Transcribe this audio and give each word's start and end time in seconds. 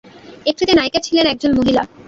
একটিতে 0.45 0.73
নায়িকা 0.75 0.99
ছিলেন 0.99 1.25
একজন 1.27 1.51
মহিলা। 1.59 1.81